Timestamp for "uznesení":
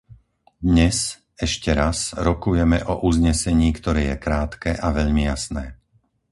3.09-3.69